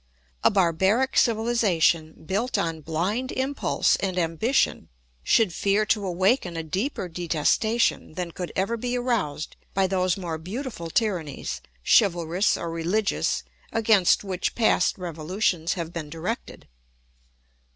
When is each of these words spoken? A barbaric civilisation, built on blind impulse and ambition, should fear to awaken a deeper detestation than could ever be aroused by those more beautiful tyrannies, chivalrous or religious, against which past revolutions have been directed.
A 0.43 0.49
barbaric 0.49 1.15
civilisation, 1.15 2.23
built 2.25 2.57
on 2.57 2.81
blind 2.81 3.31
impulse 3.31 3.97
and 3.97 4.17
ambition, 4.17 4.89
should 5.21 5.53
fear 5.53 5.85
to 5.85 6.03
awaken 6.07 6.57
a 6.57 6.63
deeper 6.63 7.07
detestation 7.07 8.13
than 8.15 8.31
could 8.31 8.51
ever 8.55 8.77
be 8.77 8.97
aroused 8.97 9.55
by 9.75 9.85
those 9.85 10.17
more 10.17 10.39
beautiful 10.39 10.89
tyrannies, 10.89 11.61
chivalrous 11.85 12.57
or 12.57 12.71
religious, 12.71 13.43
against 13.71 14.23
which 14.23 14.55
past 14.55 14.97
revolutions 14.97 15.73
have 15.73 15.93
been 15.93 16.09
directed. 16.09 16.67